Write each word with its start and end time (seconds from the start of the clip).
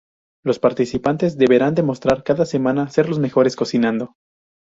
Los 0.43 0.57
participantes 0.57 1.37
deberán 1.37 1.75
demostrar 1.75 2.23
cada 2.23 2.43
semana 2.47 2.89
ser 2.89 3.07
los 3.07 3.19
mejores 3.19 3.55
cocinando. 3.55 4.15